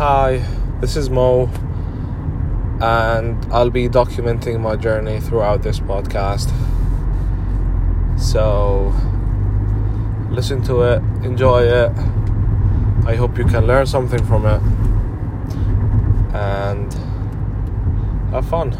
[0.00, 0.42] Hi,
[0.80, 1.50] this is Mo,
[2.80, 6.48] and I'll be documenting my journey throughout this podcast.
[8.18, 8.94] So,
[10.30, 11.92] listen to it, enjoy it.
[13.04, 14.62] I hope you can learn something from it,
[16.34, 16.90] and
[18.32, 18.72] have fun.